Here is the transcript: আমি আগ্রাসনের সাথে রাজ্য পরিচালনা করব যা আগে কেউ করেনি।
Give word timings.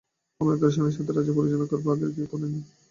আমি 0.41 0.49
আগ্রাসনের 0.51 0.95
সাথে 0.97 1.11
রাজ্য 1.11 1.31
পরিচালনা 1.37 1.67
করব 1.71 1.85
যা 1.89 2.05
আগে 2.05 2.15
কেউ 2.15 2.27
করেনি। 2.31 2.59